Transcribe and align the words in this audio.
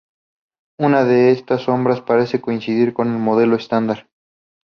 Una 0.79 1.03
de 1.03 1.29
esta 1.29 1.59
sombras 1.59 2.01
parece 2.01 2.41
coincidir 2.41 2.91
con 2.91 3.09
el 3.11 3.19
Modelo 3.19 3.55
Estándar. 3.55 4.09